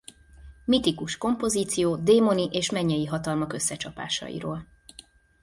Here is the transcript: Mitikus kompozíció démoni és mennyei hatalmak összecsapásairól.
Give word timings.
Mitikus 0.65 1.17
kompozíció 1.17 1.95
démoni 1.95 2.47
és 2.51 2.71
mennyei 2.71 3.05
hatalmak 3.05 3.53
összecsapásairól. 3.53 4.67